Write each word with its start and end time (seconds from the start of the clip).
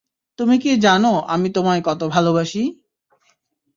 তুমি 0.39 0.55
কি 0.59 0.71
জানো 0.77 1.13
আমি 1.27 1.47
তোমায় 1.49 1.81
কত 1.81 2.01
ভালোবাসি? 2.13 2.63